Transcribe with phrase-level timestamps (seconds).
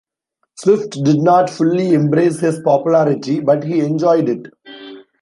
[0.55, 4.47] Swift did not fully embrace his popularity, but he enjoyed it.